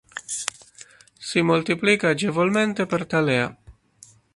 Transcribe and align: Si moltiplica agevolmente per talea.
Si 1.27 1.39
moltiplica 1.49 2.07
agevolmente 2.09 2.87
per 2.87 3.05
talea. 3.05 3.47